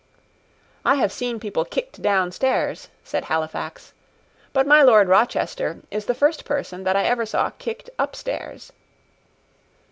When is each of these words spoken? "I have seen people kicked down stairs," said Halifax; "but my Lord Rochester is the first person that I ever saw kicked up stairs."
"I 0.83 0.95
have 0.95 1.11
seen 1.11 1.39
people 1.39 1.63
kicked 1.63 2.01
down 2.01 2.31
stairs," 2.31 2.87
said 3.03 3.25
Halifax; 3.25 3.93
"but 4.51 4.65
my 4.65 4.81
Lord 4.81 5.07
Rochester 5.07 5.81
is 5.91 6.05
the 6.07 6.15
first 6.15 6.43
person 6.43 6.85
that 6.85 6.95
I 6.95 7.03
ever 7.03 7.23
saw 7.27 7.51
kicked 7.51 7.91
up 7.99 8.15
stairs." 8.15 8.71